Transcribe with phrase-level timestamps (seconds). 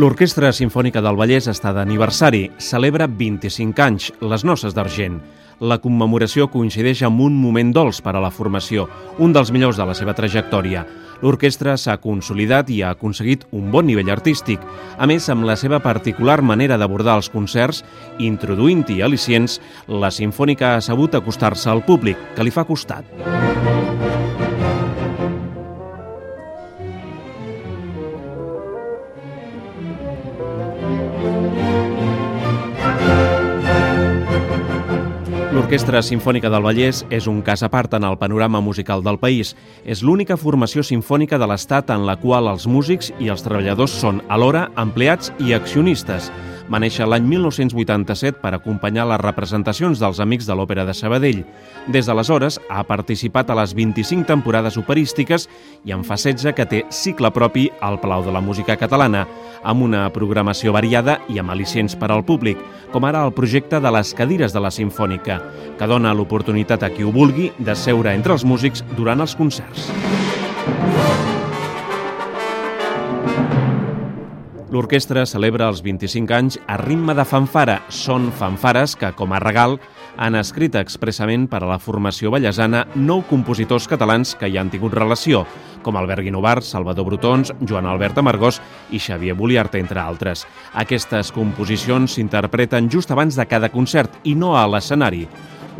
[0.00, 5.18] L'Orquestra Simfònica del Vallès està d'aniversari, celebra 25 anys, les noces d'argent.
[5.60, 8.86] La commemoració coincideix amb un moment dolç per a la formació,
[9.20, 10.86] un dels millors de la seva trajectòria.
[11.20, 14.64] L'orquestra s'ha consolidat i ha aconseguit un bon nivell artístic,
[14.96, 17.84] a més amb la seva particular manera d'abordar els concerts,
[18.16, 19.60] introduint-hi al·licients,
[20.00, 23.04] la Simfònica ha sabut acostar-se al públic, que li fa costat.
[35.70, 39.52] L'Orquestra Simfònica del Vallès és un cas a part en el panorama musical del país.
[39.86, 44.18] És l'única formació simfònica de l'Estat en la qual els músics i els treballadors són
[44.26, 46.32] alhora empleats i accionistes.
[46.70, 51.40] Va néixer l'any 1987 per acompanyar les representacions dels Amics de l'Òpera de Sabadell.
[51.90, 55.48] Des d'aleshores ha participat a les 25 temporades operístiques
[55.84, 59.24] i en fa 16 que té cicle propi al Palau de la Música Catalana,
[59.66, 62.62] amb una programació variada i amb al·licients per al públic,
[62.94, 65.40] com ara el projecte de les cadires de la Simfònica,
[65.74, 69.90] que dona l'oportunitat a qui ho vulgui de seure entre els músics durant els concerts.
[74.70, 77.80] L'orquestra celebra els 25 anys a ritme de fanfara.
[77.90, 79.74] Són fanfares que, com a regal,
[80.14, 84.94] han escrit expressament per a la formació ballesana nou compositors catalans que hi han tingut
[84.94, 85.42] relació,
[85.82, 88.60] com Albert Guinovar, Salvador Brutons, Joan Albert Amargós
[88.94, 90.46] i Xavier Buliarte, entre altres.
[90.78, 95.26] Aquestes composicions s'interpreten just abans de cada concert i no a l'escenari.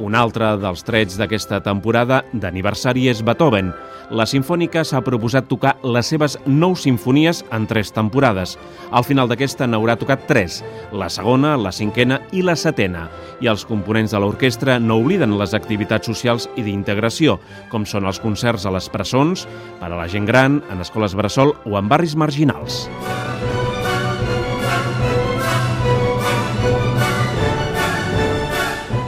[0.00, 3.68] Un altre dels trets d'aquesta temporada d'aniversari és Beethoven.
[4.16, 8.56] La Simfònica s'ha proposat tocar les seves nou sinfonies en tres temporades.
[8.90, 13.08] Al final d'aquesta n'haurà tocat tres, la segona, la cinquena i la setena.
[13.44, 17.36] I els components de l'orquestra no obliden les activitats socials i d'integració,
[17.68, 19.44] com són els concerts a les presons,
[19.78, 22.86] per a la gent gran, en escoles bressol o en barris marginals.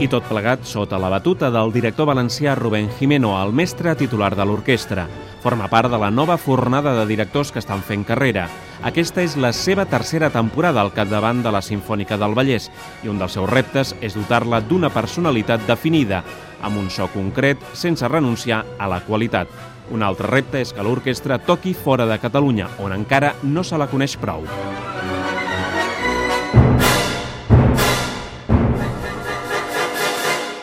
[0.03, 4.43] I tot plegat sota la batuta del director valencià Rubén Jimeno, el mestre titular de
[4.43, 5.05] l'orquestra.
[5.39, 8.49] Forma part de la nova fornada de directors que estan fent carrera.
[8.83, 12.67] Aquesta és la seva tercera temporada al capdavant de la Simfònica del Vallès
[12.99, 16.19] i un dels seus reptes és dotar-la d'una personalitat definida,
[16.59, 19.47] amb un so concret, sense renunciar a la qualitat.
[19.95, 23.87] Un altre repte és que l'orquestra toqui fora de Catalunya, on encara no se la
[23.87, 24.43] coneix prou.